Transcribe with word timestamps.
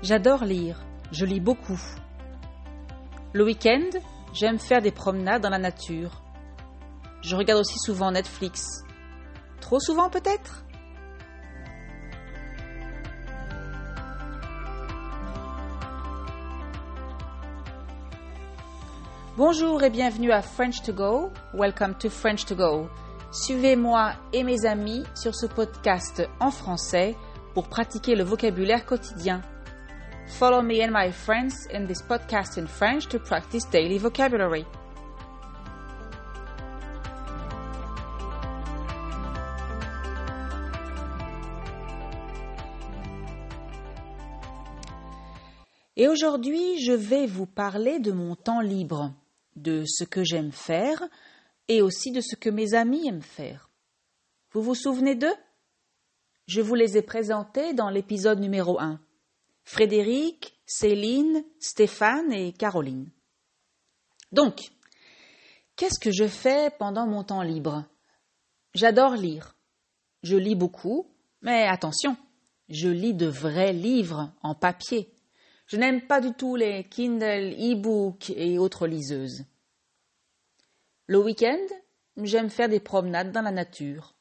J'adore 0.00 0.44
lire, 0.44 0.78
je 1.10 1.24
lis 1.24 1.40
beaucoup. 1.40 1.80
Le 3.32 3.44
week-end, 3.44 3.98
j'aime 4.32 4.60
faire 4.60 4.80
des 4.80 4.92
promenades 4.92 5.42
dans 5.42 5.50
la 5.50 5.58
nature. 5.58 6.22
Je 7.20 7.34
regarde 7.34 7.58
aussi 7.58 7.80
souvent 7.80 8.12
Netflix. 8.12 8.84
Trop 9.60 9.80
souvent 9.80 10.08
peut-être? 10.08 10.64
Bonjour 19.36 19.82
et 19.82 19.90
bienvenue 19.90 20.30
à 20.30 20.42
French 20.42 20.80
to 20.82 20.92
Go. 20.92 21.32
Welcome 21.54 21.96
to 21.98 22.08
French 22.08 22.44
to 22.44 22.54
Go. 22.54 22.88
Suivez-moi 23.32 24.12
et 24.32 24.44
mes 24.44 24.64
amis 24.64 25.02
sur 25.16 25.34
ce 25.34 25.46
podcast 25.46 26.22
en 26.38 26.52
français 26.52 27.16
pour 27.52 27.66
pratiquer 27.66 28.14
le 28.14 28.22
vocabulaire 28.22 28.86
quotidien. 28.86 29.42
Follow 30.28 30.62
me 30.62 30.82
and 30.82 30.92
my 30.92 31.10
friends 31.10 31.66
in 31.72 31.86
this 31.86 32.00
podcast 32.00 32.58
in 32.58 32.66
French 32.66 33.06
to 33.08 33.18
practice 33.18 33.64
daily 33.64 33.98
vocabulary. 33.98 34.64
Et 45.96 46.06
aujourd'hui, 46.06 46.78
je 46.78 46.92
vais 46.92 47.26
vous 47.26 47.46
parler 47.46 47.98
de 47.98 48.12
mon 48.12 48.36
temps 48.36 48.60
libre, 48.60 49.12
de 49.56 49.82
ce 49.84 50.04
que 50.04 50.22
j'aime 50.22 50.52
faire 50.52 51.02
et 51.66 51.82
aussi 51.82 52.12
de 52.12 52.20
ce 52.20 52.36
que 52.36 52.50
mes 52.50 52.74
amis 52.74 53.08
aiment 53.08 53.20
faire. 53.20 53.68
Vous 54.52 54.62
vous 54.62 54.76
souvenez 54.76 55.16
d'eux? 55.16 55.34
Je 56.46 56.60
vous 56.60 56.76
les 56.76 56.96
ai 56.96 57.02
présentés 57.02 57.74
dans 57.74 57.90
l'épisode 57.90 58.38
numéro 58.38 58.78
1. 58.78 59.00
Frédéric, 59.68 60.58
Céline, 60.64 61.44
Stéphane 61.60 62.32
et 62.32 62.54
Caroline. 62.54 63.10
Donc, 64.32 64.70
qu'est-ce 65.76 66.00
que 66.00 66.10
je 66.10 66.26
fais 66.26 66.70
pendant 66.78 67.06
mon 67.06 67.22
temps 67.22 67.42
libre? 67.42 67.84
J'adore 68.72 69.14
lire. 69.14 69.58
Je 70.22 70.36
lis 70.36 70.54
beaucoup, 70.54 71.14
mais 71.42 71.66
attention, 71.66 72.16
je 72.70 72.88
lis 72.88 73.12
de 73.12 73.26
vrais 73.26 73.74
livres 73.74 74.32
en 74.42 74.54
papier. 74.54 75.14
Je 75.66 75.76
n'aime 75.76 76.00
pas 76.00 76.22
du 76.22 76.32
tout 76.32 76.56
les 76.56 76.84
Kindle, 76.84 77.52
e-books 77.52 78.30
et 78.30 78.58
autres 78.58 78.86
liseuses. 78.86 79.44
Le 81.08 81.18
week-end, 81.18 81.66
j'aime 82.16 82.48
faire 82.48 82.70
des 82.70 82.80
promenades 82.80 83.32
dans 83.32 83.42
la 83.42 83.52
nature. 83.52 84.16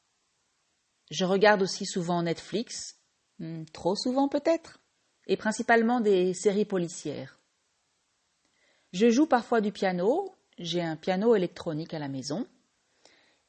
Je 1.09 1.23
regarde 1.23 1.61
aussi 1.61 1.85
souvent 1.85 2.21
Netflix, 2.21 2.99
hmm, 3.39 3.63
trop 3.71 3.95
souvent 3.95 4.27
peut-être 4.27 4.81
et 5.27 5.37
principalement 5.37 6.01
des 6.01 6.33
séries 6.33 6.65
policières. 6.65 7.39
Je 8.93 9.09
joue 9.09 9.27
parfois 9.27 9.61
du 9.61 9.71
piano, 9.71 10.35
j'ai 10.57 10.81
un 10.81 10.95
piano 10.95 11.35
électronique 11.35 11.93
à 11.93 11.99
la 11.99 12.07
maison, 12.07 12.47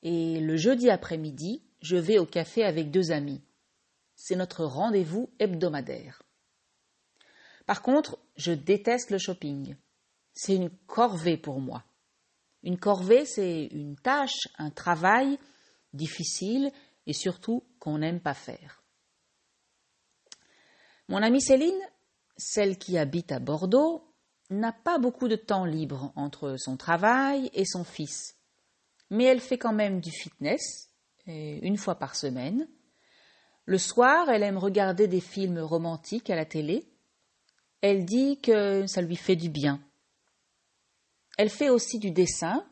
et 0.02 0.40
le 0.40 0.56
jeudi 0.56 0.90
après-midi, 0.90 1.62
je 1.80 1.96
vais 1.96 2.18
au 2.18 2.26
café 2.26 2.64
avec 2.64 2.90
deux 2.90 3.12
amis. 3.12 3.40
C'est 4.14 4.36
notre 4.36 4.64
rendez-vous 4.64 5.30
hebdomadaire. 5.38 6.22
Par 7.66 7.82
contre, 7.82 8.18
je 8.36 8.52
déteste 8.52 9.10
le 9.10 9.18
shopping. 9.18 9.76
C'est 10.32 10.54
une 10.54 10.70
corvée 10.86 11.36
pour 11.36 11.60
moi. 11.60 11.84
Une 12.62 12.78
corvée, 12.78 13.24
c'est 13.24 13.66
une 13.66 13.96
tâche, 13.96 14.48
un 14.58 14.70
travail 14.70 15.38
difficile 15.92 16.72
et 17.06 17.12
surtout 17.12 17.64
qu'on 17.78 17.98
n'aime 17.98 18.20
pas 18.20 18.34
faire. 18.34 18.82
Mon 21.08 21.23
amie 21.23 21.41
Céline, 21.41 21.80
celle 22.36 22.77
qui 22.77 22.98
habite 22.98 23.33
à 23.33 23.39
Bordeaux, 23.39 24.05
n'a 24.51 24.73
pas 24.73 24.98
beaucoup 24.98 25.27
de 25.27 25.36
temps 25.36 25.64
libre 25.64 26.13
entre 26.17 26.57
son 26.58 26.77
travail 26.77 27.51
et 27.55 27.64
son 27.64 27.83
fils. 27.83 28.36
Mais 29.11 29.24
elle 29.24 29.41
fait 29.41 29.57
quand 29.58 29.73
même 29.73 30.01
du 30.01 30.11
fitness, 30.11 30.91
une 31.27 31.79
fois 31.79 31.95
par 31.95 32.14
semaine. 32.14 32.68
Le 33.64 33.79
soir, 33.79 34.29
elle 34.29 34.42
aime 34.42 34.58
regarder 34.58 35.08
des 35.08 35.20
films 35.20 35.58
romantiques 35.58 36.30
à 36.30 36.36
la 36.36 36.45
télé. 36.45 36.91
Elle 37.80 38.05
dit 38.05 38.39
que 38.41 38.86
ça 38.86 39.01
lui 39.01 39.17
fait 39.17 39.36
du 39.36 39.48
bien. 39.48 39.80
Elle 41.39 41.51
fait 41.51 41.70
aussi 41.70 41.98
du 41.98 42.11
dessin. 42.11 42.67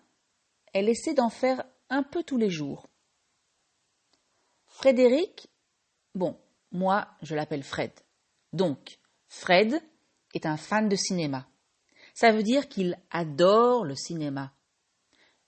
Elle 0.75 0.89
essaie 0.89 1.15
d'en 1.15 1.31
faire 1.31 1.65
un 1.89 2.03
peu 2.03 2.23
tous 2.23 2.37
les 2.37 2.51
jours. 2.51 2.89
Frédéric, 4.67 5.49
bon, 6.15 6.39
moi 6.71 7.09
je 7.23 7.35
l'appelle 7.35 7.63
Fred. 7.63 7.93
Donc, 8.53 8.99
Fred 9.29 9.81
est 10.35 10.47
un 10.47 10.57
fan 10.57 10.89
de 10.89 10.97
cinéma. 10.97 11.47
Ça 12.15 12.33
veut 12.33 12.43
dire 12.43 12.69
qu'il 12.69 12.99
adore 13.11 13.85
le 13.85 13.95
cinéma. 13.95 14.53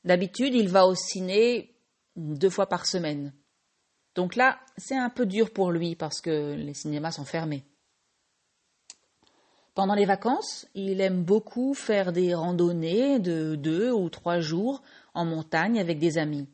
D'habitude, 0.05 0.55
il 0.55 0.69
va 0.69 0.87
au 0.87 0.95
ciné 0.95 1.75
deux 2.17 2.51
fois 2.51 2.69
par 2.69 2.87
semaine. 2.87 3.33
Donc 4.15 4.37
là, 4.37 4.59
c'est 4.77 4.97
un 4.97 5.11
peu 5.11 5.27
dur 5.27 5.53
pour 5.53 5.71
lui 5.71 5.95
parce 5.95 6.21
que 6.21 6.55
les 6.55 6.75
cinémas 6.75 7.13
sont 7.13 7.25
fermés. 7.25 7.65
Pendant 9.75 9.95
les 9.95 10.07
vacances, 10.07 10.67
il 10.75 11.01
aime 11.01 11.23
beaucoup 11.23 11.73
faire 11.73 12.13
des 12.13 12.35
randonnées 12.35 13.21
de 13.21 13.55
deux 13.55 13.93
ou 13.93 14.11
trois 14.11 14.41
jours 14.41 14.83
en 15.15 15.25
montagne 15.25 15.79
avec 15.79 16.01
des 16.01 16.19
amis. 16.19 16.49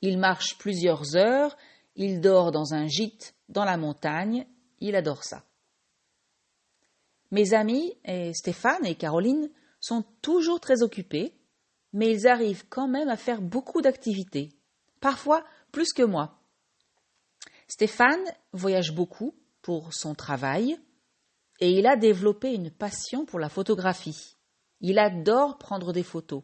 Il 0.00 0.18
marche 0.18 0.58
plusieurs 0.58 1.14
heures, 1.14 1.56
il 1.94 2.20
dort 2.20 2.50
dans 2.50 2.74
un 2.74 2.88
gîte 2.88 3.36
dans 3.48 3.64
la 3.64 3.76
montagne, 3.76 4.44
il 4.80 4.96
adore 4.96 5.22
ça. 5.22 5.44
Mes 7.32 7.54
amis, 7.54 7.94
Stéphane 8.34 8.84
et 8.84 8.94
Caroline, 8.94 9.50
sont 9.80 10.04
toujours 10.20 10.60
très 10.60 10.82
occupés, 10.82 11.32
mais 11.94 12.12
ils 12.12 12.28
arrivent 12.28 12.68
quand 12.68 12.88
même 12.88 13.08
à 13.08 13.16
faire 13.16 13.40
beaucoup 13.40 13.80
d'activités, 13.80 14.50
parfois 15.00 15.42
plus 15.72 15.94
que 15.94 16.02
moi. 16.02 16.38
Stéphane 17.68 18.22
voyage 18.52 18.94
beaucoup 18.94 19.34
pour 19.62 19.94
son 19.94 20.14
travail 20.14 20.78
et 21.58 21.70
il 21.70 21.86
a 21.86 21.96
développé 21.96 22.52
une 22.52 22.70
passion 22.70 23.24
pour 23.24 23.38
la 23.38 23.48
photographie. 23.48 24.36
Il 24.80 24.98
adore 24.98 25.56
prendre 25.56 25.94
des 25.94 26.02
photos, 26.02 26.42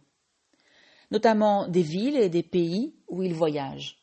notamment 1.10 1.68
des 1.68 1.82
villes 1.82 2.16
et 2.16 2.30
des 2.30 2.42
pays 2.42 2.96
où 3.08 3.22
il 3.22 3.34
voyage. 3.34 3.98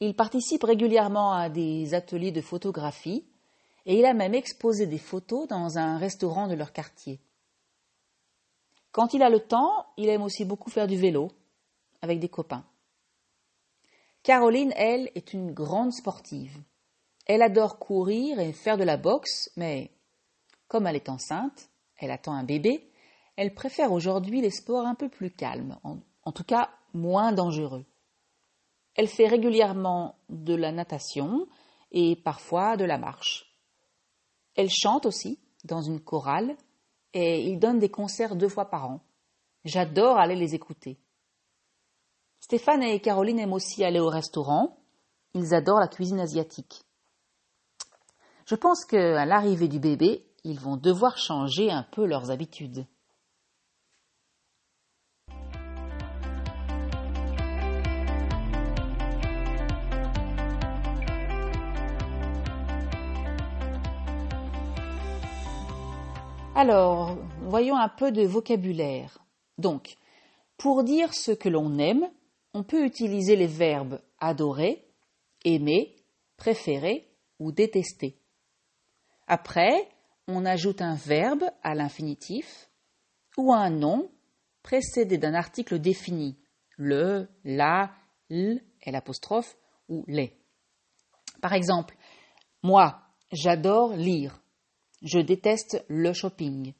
Il 0.00 0.16
participe 0.16 0.64
régulièrement 0.64 1.32
à 1.32 1.48
des 1.48 1.94
ateliers 1.94 2.32
de 2.32 2.40
photographie 2.40 3.24
et 3.86 3.98
il 3.98 4.04
a 4.04 4.14
même 4.14 4.34
exposé 4.34 4.86
des 4.86 4.98
photos 4.98 5.46
dans 5.46 5.78
un 5.78 5.96
restaurant 5.96 6.48
de 6.48 6.54
leur 6.54 6.72
quartier. 6.72 7.20
Quand 8.90 9.14
il 9.14 9.22
a 9.22 9.30
le 9.30 9.40
temps, 9.40 9.86
il 9.96 10.08
aime 10.08 10.22
aussi 10.22 10.44
beaucoup 10.44 10.70
faire 10.70 10.88
du 10.88 10.96
vélo 10.96 11.30
avec 12.02 12.18
des 12.18 12.28
copains. 12.28 12.64
Caroline, 14.22 14.72
elle, 14.76 15.10
est 15.14 15.32
une 15.32 15.52
grande 15.52 15.92
sportive. 15.92 16.58
Elle 17.26 17.42
adore 17.42 17.78
courir 17.78 18.40
et 18.40 18.52
faire 18.52 18.76
de 18.76 18.84
la 18.84 18.96
boxe, 18.96 19.50
mais 19.56 19.92
comme 20.66 20.86
elle 20.88 20.96
est 20.96 21.08
enceinte, 21.08 21.70
elle 21.98 22.10
attend 22.10 22.32
un 22.32 22.44
bébé, 22.44 22.90
elle 23.36 23.54
préfère 23.54 23.92
aujourd'hui 23.92 24.40
les 24.40 24.50
sports 24.50 24.86
un 24.86 24.94
peu 24.96 25.08
plus 25.08 25.30
calmes, 25.30 25.78
en, 25.84 25.98
en 26.24 26.32
tout 26.32 26.44
cas 26.44 26.70
moins 26.92 27.32
dangereux. 27.32 27.84
Elle 28.94 29.08
fait 29.08 29.28
régulièrement 29.28 30.16
de 30.28 30.54
la 30.54 30.72
natation 30.72 31.46
et 31.92 32.16
parfois 32.16 32.76
de 32.76 32.84
la 32.84 32.98
marche. 32.98 33.45
Elle 34.56 34.70
chante 34.70 35.06
aussi 35.06 35.38
dans 35.64 35.82
une 35.82 36.00
chorale 36.00 36.56
et 37.12 37.42
ils 37.48 37.58
donnent 37.58 37.78
des 37.78 37.90
concerts 37.90 38.36
deux 38.36 38.48
fois 38.48 38.70
par 38.70 38.90
an. 38.90 39.00
J'adore 39.64 40.18
aller 40.18 40.36
les 40.36 40.54
écouter. 40.54 40.98
Stéphane 42.40 42.82
et 42.82 43.00
Caroline 43.00 43.40
aiment 43.40 43.52
aussi 43.52 43.84
aller 43.84 44.00
au 44.00 44.08
restaurant. 44.08 44.78
Ils 45.34 45.54
adorent 45.54 45.80
la 45.80 45.88
cuisine 45.88 46.20
asiatique. 46.20 46.84
Je 48.46 48.54
pense 48.54 48.84
qu'à 48.84 49.24
l'arrivée 49.26 49.68
du 49.68 49.80
bébé, 49.80 50.24
ils 50.44 50.60
vont 50.60 50.76
devoir 50.76 51.18
changer 51.18 51.70
un 51.70 51.82
peu 51.82 52.06
leurs 52.06 52.30
habitudes. 52.30 52.86
Alors, 66.58 67.18
voyons 67.42 67.76
un 67.76 67.90
peu 67.90 68.10
de 68.12 68.22
vocabulaire. 68.26 69.18
Donc, 69.58 69.94
pour 70.56 70.84
dire 70.84 71.12
ce 71.12 71.32
que 71.32 71.50
l'on 71.50 71.76
aime, 71.76 72.08
on 72.54 72.64
peut 72.64 72.86
utiliser 72.86 73.36
les 73.36 73.46
verbes 73.46 74.00
adorer, 74.20 74.88
aimer, 75.44 75.94
préférer 76.38 77.12
ou 77.38 77.52
détester. 77.52 78.18
Après, 79.26 79.86
on 80.28 80.46
ajoute 80.46 80.80
un 80.80 80.94
verbe 80.94 81.44
à 81.62 81.74
l'infinitif 81.74 82.70
ou 83.36 83.52
un 83.52 83.68
nom 83.68 84.10
précédé 84.62 85.18
d'un 85.18 85.34
article 85.34 85.78
défini, 85.78 86.38
le, 86.78 87.28
la, 87.44 87.92
l 88.30 88.62
l'apostrophe 88.86 89.58
ou 89.90 90.04
les. 90.08 90.40
Par 91.42 91.52
exemple, 91.52 91.98
moi, 92.62 93.02
j'adore 93.30 93.92
lire. 93.94 94.40
Je 95.02 95.18
déteste 95.18 95.84
le 95.88 96.12
shopping. 96.12 96.72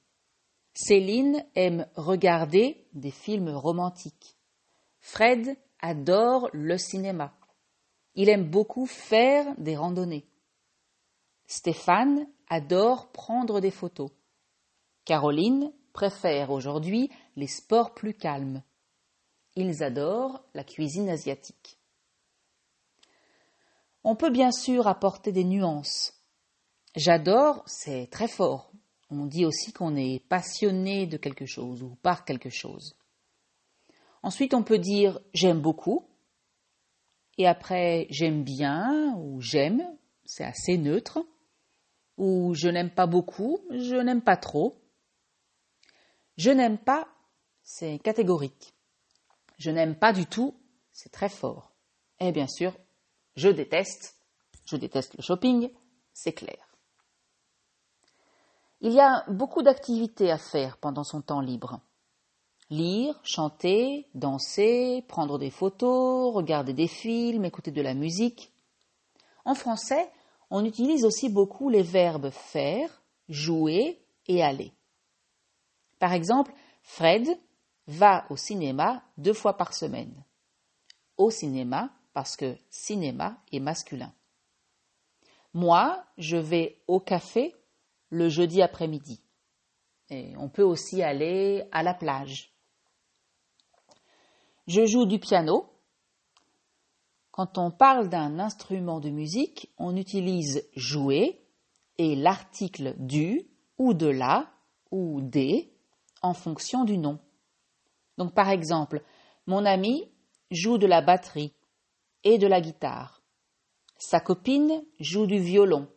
Céline 0.75 1.45
aime 1.55 1.87
regarder 1.97 2.87
des 2.93 3.11
films 3.11 3.51
romantiques. 3.51 4.37
Fred 5.01 5.57
adore 5.81 6.51
le 6.53 6.79
cinéma. 6.79 7.37
Il 8.15 8.29
aime 8.29 8.49
beaucoup 8.49 8.87
faire 8.87 9.55
des 9.59 9.77
randonnées. 9.77 10.27
Stéphane 11.47 12.27
adore 12.49 13.13
prendre 13.13 13.61
des 13.61 13.71
photos. 13.71 14.11
Caroline 15.05 15.73
préfère 15.93 16.51
aujourd'hui 16.51 17.11
les 17.37 17.47
sports 17.47 17.95
plus 17.95 18.15
calmes. 18.15 18.63
Ils 19.55 19.83
adorent 19.83 20.45
la 20.55 20.65
cuisine 20.65 21.09
asiatique. 21.09 21.79
On 24.05 24.17
peut 24.17 24.31
bien 24.31 24.53
sûr 24.53 24.87
apporter 24.87 25.33
des 25.33 25.45
nuances. 25.45 26.16
J'adore, 26.97 27.63
c'est 27.67 28.09
très 28.11 28.27
fort. 28.27 28.73
On 29.11 29.27
dit 29.27 29.45
aussi 29.45 29.71
qu'on 29.71 29.97
est 29.97 30.27
passionné 30.31 31.07
de 31.07 31.19
quelque 31.19 31.45
chose 31.45 31.83
ou 31.83 31.95
par 31.97 32.25
quelque 32.25 32.49
chose. 32.49 32.97
Ensuite, 34.23 34.55
on 34.55 34.63
peut 34.63 34.79
dire 34.79 35.21
j'aime 35.35 35.61
beaucoup. 35.61 36.09
Et 37.37 37.47
après, 37.47 38.07
j'aime 38.09 38.45
bien 38.45 39.15
ou 39.19 39.43
j'aime, 39.43 39.87
c'est 40.25 40.45
assez 40.45 40.79
neutre. 40.79 41.19
Ou 42.17 42.55
je 42.55 42.69
n'aime 42.69 42.91
pas 42.91 43.07
beaucoup, 43.07 43.61
je 43.71 43.97
n'aime 43.97 44.23
pas 44.23 44.39
trop. 44.39 44.81
Je 46.39 46.51
n'aime 46.51 46.79
pas, 46.79 47.09
c'est 47.63 47.99
catégorique. 47.99 48.73
Je 49.59 49.71
n'aime 49.71 49.97
pas 49.97 50.15
du 50.15 50.25
tout, 50.25 50.59
c'est 50.93 51.13
très 51.13 51.29
fort. 51.29 51.73
Et 52.21 52.33
bien 52.33 52.49
sûr, 52.49 52.75
je 53.37 53.51
déteste, 53.51 54.17
je 54.65 54.77
déteste 54.77 55.15
le 55.19 55.23
shopping, 55.23 55.71
c'est 56.15 56.33
clair. 56.33 56.76
Il 58.81 58.93
y 58.93 59.01
a 59.01 59.25
beaucoup 59.29 59.63
d'activités 59.63 60.31
à 60.31 60.39
faire 60.39 60.77
pendant 60.77 61.05
son 61.05 61.23
temps 61.23 61.41
libre. 61.41 61.81
Lire, 62.69 63.19
chanter, 63.23 64.09
danser, 64.15 65.05
prendre 65.09 65.39
des 65.39 65.51
photos, 65.51 66.35
regarder 66.35 66.73
des 66.73 66.89
films, 66.89 67.45
écouter 67.45 67.71
de 67.71 67.81
la 67.81 67.95
musique. 67.95 68.53
En 69.45 69.55
français, 69.55 70.11
on 70.51 70.65
utilise 70.65 71.05
aussi 71.05 71.29
beaucoup 71.29 71.69
les 71.69 71.83
verbes 71.83 72.31
faire, 72.31 73.03
jouer 73.29 74.05
et 74.27 74.43
aller. 74.43 74.73
Par 75.99 76.13
exemple, 76.13 76.53
Fred 76.83 77.27
va 77.87 78.27
au 78.31 78.37
cinéma 78.37 79.03
deux 79.17 79.33
fois 79.33 79.57
par 79.57 79.73
semaine. 79.73 80.25
Au 81.17 81.31
cinéma 81.31 81.91
parce 82.13 82.37
que 82.37 82.57
cinéma 82.71 83.39
est 83.53 83.61
masculin. 83.61 84.13
Moi, 85.55 86.05
je 86.19 86.37
vais 86.37 86.79
au 86.87 87.01
café 87.01 87.55
le 88.11 88.29
jeudi 88.29 88.63
après-midi. 88.63 89.21
Et 90.11 90.35
on 90.37 90.49
peut 90.49 90.63
aussi 90.63 91.03
aller 91.03 91.65
à 91.73 91.83
la 91.83 91.95
plage. 91.95 92.53
Je 94.67 94.87
joue 94.87 95.07
du 95.07 95.19
piano. 95.19 95.73
Quand 97.31 97.59
on 97.59 97.71
parle 97.71 98.09
d'un 98.09 98.39
instrument 98.39 99.01
de 99.01 99.11
musique, 99.11 99.73
on 99.79 99.97
utilise 99.97 100.69
jouer 100.75 101.45
et 101.99 102.17
l'article 102.17 102.95
du 102.99 103.47
ou 103.79 103.95
de 103.95 104.07
la 104.07 104.51
ou 104.91 105.21
des 105.21 105.73
en 106.23 106.35
fonction 106.35 106.85
du 106.85 106.99
nom. 106.99 107.19
Donc 108.17 108.35
par 108.35 108.49
exemple, 108.49 109.03
mon 109.47 109.65
ami 109.65 110.11
joue 110.51 110.79
de 110.79 110.87
la 110.87 111.03
batterie 111.03 111.53
et 112.25 112.39
de 112.39 112.47
la 112.47 112.61
guitare. 112.61 113.23
Sa 113.99 114.21
copine 114.21 114.85
joue 114.99 115.27
du 115.27 115.39
violon 115.39 115.89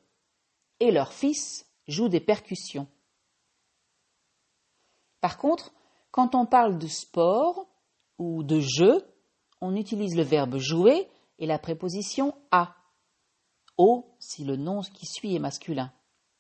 et 0.80 0.92
leur 0.92 1.14
fils 1.14 1.69
joue 1.90 2.10
des 2.10 2.20
percussions. 2.20 2.88
Par 5.22 5.38
contre, 5.38 5.74
quand 6.12 6.36
on 6.36 6.46
parle 6.46 6.78
de 6.78 6.88
sport 6.88 7.68
ou 8.18 8.44
de 8.44 8.60
jeu, 8.60 9.06
on 9.62 9.76
utilise 9.76 10.16
le 10.16 10.24
verbe 10.24 10.58
jouer 10.58 11.08
et 11.40 11.46
la 11.46 11.60
préposition 11.60 12.36
à. 12.52 12.76
Au 13.78 14.06
si 14.20 14.44
le 14.44 14.58
nom 14.58 14.82
qui 14.82 15.06
suit 15.06 15.36
est 15.36 15.40
masculin. 15.40 15.92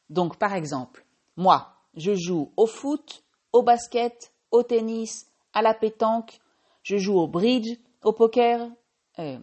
Donc 0.10 0.38
par 0.38 0.54
exemple, 0.54 1.06
moi, 1.38 1.74
je 1.94 2.13
joue 2.13 2.51
au 2.57 2.66
foot, 2.66 3.24
au 3.54 3.63
basket, 3.63 4.34
au 4.51 4.63
tennis, 4.63 5.28
à 5.54 5.62
la 5.62 5.74
pétanque, 5.74 6.40
je 6.84 6.98
joue 6.98 7.18
au 7.18 7.28
bridge, 7.28 7.78
au 8.04 8.12
poker. 8.12 8.69
Euh, 9.19 9.40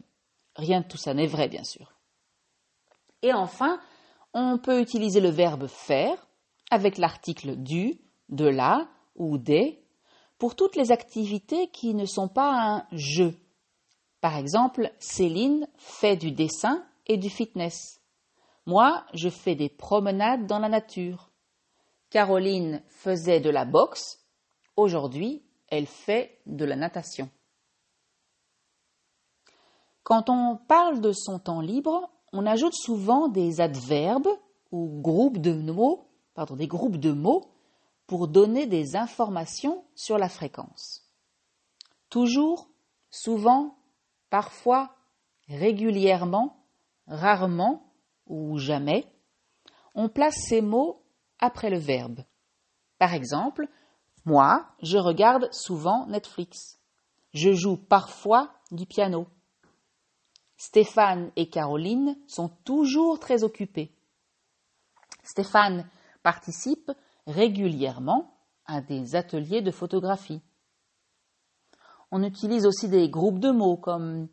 rien 0.56 0.80
de 0.80 0.86
tout 0.86 0.98
ça 0.98 1.14
n'est 1.14 1.26
vrai, 1.26 1.48
bien 1.48 1.64
sûr. 1.64 1.92
Et 3.22 3.32
enfin, 3.32 3.80
on 4.38 4.58
peut 4.58 4.82
utiliser 4.82 5.20
le 5.20 5.30
verbe 5.30 5.66
faire 5.66 6.28
avec 6.70 6.98
l'article 6.98 7.56
du, 7.56 7.98
de 8.28 8.44
la 8.44 8.86
ou 9.14 9.38
des 9.38 9.82
pour 10.36 10.54
toutes 10.54 10.76
les 10.76 10.92
activités 10.92 11.70
qui 11.70 11.94
ne 11.94 12.04
sont 12.04 12.28
pas 12.28 12.52
un 12.52 12.86
jeu. 12.92 13.34
Par 14.20 14.36
exemple, 14.36 14.92
Céline 14.98 15.66
fait 15.78 16.16
du 16.16 16.32
dessin 16.32 16.84
et 17.06 17.16
du 17.16 17.30
fitness. 17.30 18.02
Moi, 18.66 19.06
je 19.14 19.30
fais 19.30 19.54
des 19.54 19.70
promenades 19.70 20.46
dans 20.46 20.58
la 20.58 20.68
nature. 20.68 21.30
Caroline 22.10 22.82
faisait 22.88 23.40
de 23.40 23.48
la 23.48 23.64
boxe. 23.64 24.18
Aujourd'hui, 24.76 25.46
elle 25.68 25.86
fait 25.86 26.40
de 26.44 26.66
la 26.66 26.76
natation. 26.76 27.30
Quand 30.02 30.28
on 30.28 30.58
parle 30.58 31.00
de 31.00 31.12
son 31.12 31.38
temps 31.38 31.62
libre, 31.62 32.10
on 32.36 32.44
ajoute 32.46 32.74
souvent 32.74 33.28
des 33.28 33.60
adverbes 33.60 34.28
ou 34.70 35.00
groupes 35.00 35.38
de 35.38 35.52
mots, 35.52 36.06
des 36.50 36.66
groupes 36.66 36.98
de 36.98 37.12
mots 37.12 37.50
pour 38.06 38.28
donner 38.28 38.66
des 38.66 38.94
informations 38.94 39.84
sur 39.94 40.18
la 40.18 40.28
fréquence. 40.28 41.02
Toujours, 42.10 42.68
souvent, 43.10 43.78
parfois, 44.28 44.94
régulièrement, 45.48 46.66
rarement 47.06 47.92
ou 48.26 48.58
jamais, 48.58 49.06
on 49.94 50.08
place 50.10 50.36
ces 50.48 50.60
mots 50.60 51.02
après 51.38 51.70
le 51.70 51.78
verbe. 51.78 52.20
Par 52.98 53.14
exemple, 53.14 53.66
moi, 54.26 54.66
je 54.82 54.98
regarde 54.98 55.48
souvent 55.52 56.06
Netflix. 56.06 56.78
Je 57.32 57.52
joue 57.52 57.76
parfois 57.76 58.50
du 58.70 58.84
piano. 58.84 59.26
Stéphane 60.56 61.30
et 61.36 61.50
Caroline 61.50 62.16
sont 62.26 62.48
toujours 62.64 63.20
très 63.20 63.44
occupés. 63.44 63.94
Stéphane 65.22 65.88
participe 66.22 66.90
régulièrement 67.26 68.38
à 68.64 68.80
des 68.80 69.16
ateliers 69.16 69.62
de 69.62 69.70
photographie. 69.70 70.40
On 72.10 72.22
utilise 72.22 72.66
aussi 72.66 72.88
des 72.88 73.10
groupes 73.10 73.40
de 73.40 73.50
mots 73.50 73.76
comme 73.76 74.28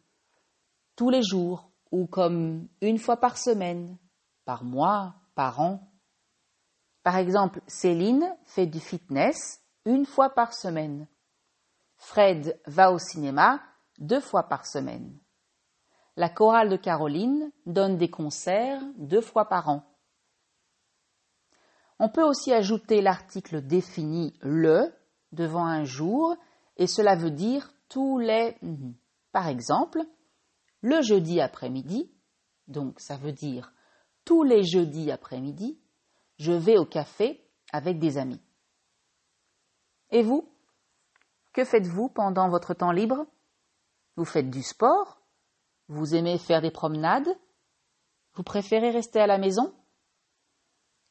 tous 0.96 1.10
les 1.10 1.24
jours 1.24 1.72
ou 1.92 2.08
comme 2.08 2.68
une 2.82 3.00
fois 3.00 3.18
par 3.18 3.38
semaine, 3.38 3.98
par 4.46 4.64
mois, 4.64 5.16
par 5.36 5.60
an. 5.60 5.92
Par 7.04 7.18
exemple, 7.18 7.62
Céline 7.68 8.34
fait 8.46 8.68
du 8.68 8.80
fitness 8.80 9.62
une 9.86 10.06
fois 10.06 10.30
par 10.30 10.54
semaine. 10.54 11.08
Fred 11.98 12.60
va 12.66 12.92
au 12.92 13.00
cinéma 13.00 13.62
deux 14.00 14.22
fois 14.22 14.44
par 14.44 14.66
semaine. 14.66 15.20
La 16.16 16.30
chorale 16.30 16.70
de 16.70 16.78
Caroline 16.78 17.52
donne 17.66 17.98
des 17.98 18.10
concerts 18.10 18.82
deux 18.98 19.22
fois 19.22 19.46
par 19.46 19.70
an. 19.70 19.84
On 22.00 22.10
peut 22.10 22.24
aussi 22.24 22.54
ajouter 22.54 23.02
l'article 23.02 23.66
défini 23.66 24.38
le 24.42 24.94
devant 25.32 25.66
un 25.66 25.84
jour 25.84 26.36
et 26.78 26.88
cela 26.88 27.16
veut 27.16 27.32
dire 27.32 27.74
tous 27.90 28.20
les. 28.20 28.58
Par 29.32 29.48
exemple, 29.48 30.02
le 30.82 31.02
jeudi 31.02 31.42
après-midi, 31.42 32.12
donc 32.68 33.00
ça 33.00 33.18
veut 33.18 33.32
dire 33.32 33.74
tous 34.26 34.44
les 34.44 34.64
jeudis 34.64 35.12
après-midi, 35.12 35.80
je 36.38 36.52
vais 36.52 36.78
au 36.78 36.86
café 36.86 37.44
avec 37.72 38.00
des 38.00 38.18
amis. 38.18 38.42
Et 40.12 40.22
vous? 40.22 40.50
Que 41.54 41.66
faites-vous 41.66 42.10
pendant 42.10 42.50
votre 42.50 42.74
temps 42.74 42.92
libre? 42.92 43.26
Vous 44.16 44.26
faites 44.26 44.50
du 44.50 44.62
sport? 44.62 45.23
Vous 45.90 46.16
aimez 46.16 46.38
faire 46.38 46.62
des 46.62 46.72
promenades? 46.72 47.28
Vous 48.36 48.44
préférez 48.44 48.90
rester 48.90 49.20
à 49.20 49.28
la 49.28 49.38
maison? 49.38 49.74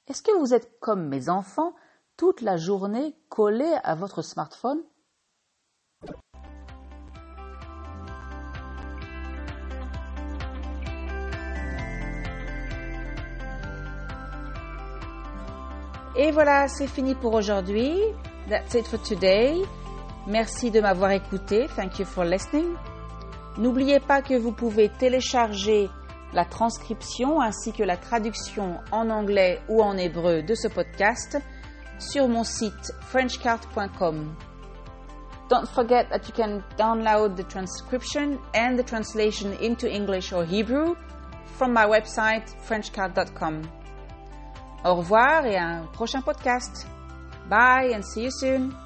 Est-ce 0.09 0.23
que 0.23 0.37
vous 0.38 0.55
êtes 0.55 0.81
comme 0.81 1.09
mes 1.09 1.29
enfants 1.29 1.75
toute 2.17 2.41
la 2.41 2.57
journée 2.57 3.14
collés 3.29 3.76
à 3.85 3.95
votre 3.95 4.23
smartphone? 4.23 4.83
Et 16.17 16.31
voilà, 16.31 16.69
c'est 16.69 16.87
fini 16.87 17.14
pour 17.14 17.35
aujourd'hui. 17.35 17.99
That's 18.49 18.75
it 18.75 18.87
for 18.87 19.00
today. 19.00 19.62
Merci 20.26 20.71
de 20.71 20.81
m'avoir 20.81 21.12
écouté. 21.12 21.69
Thank 21.75 21.99
you 21.99 22.05
for 22.05 22.25
listening. 22.25 22.76
N'oubliez 23.59 24.00
pas 24.00 24.23
que 24.23 24.35
vous 24.35 24.52
pouvez 24.52 24.88
télécharger 24.88 25.90
la 26.32 26.44
transcription 26.44 27.40
ainsi 27.40 27.73
que 27.73 27.82
la 27.82 27.97
traduction 27.97 28.78
en 28.90 29.11
anglais 29.11 29.61
ou 29.68 29.82
en 29.82 29.97
hébreu 29.97 30.42
de 30.42 30.54
ce 30.54 30.68
podcast 30.68 31.38
sur 31.99 32.28
mon 32.28 32.44
site 32.44 32.92
frenchcart.com. 33.02 34.35
Don't 35.50 35.68
forget 35.68 36.09
that 36.09 36.26
you 36.26 36.32
can 36.35 36.62
download 36.78 37.37
the 37.37 37.44
transcription 37.44 38.38
and 38.54 38.78
the 38.78 38.82
translation 38.82 39.52
into 39.61 39.87
English 39.87 40.32
or 40.32 40.44
Hebrew 40.44 40.94
from 41.59 41.75
my 41.75 41.85
website 41.85 42.54
frenchcart.com. 42.66 43.62
Au 44.85 44.94
revoir 44.94 45.44
et 45.44 45.56
à 45.56 45.66
un 45.66 45.87
prochain 45.92 46.23
podcast. 46.23 46.87
Bye 47.50 47.92
and 47.94 48.02
see 48.02 48.23
you 48.23 48.30
soon. 48.30 48.82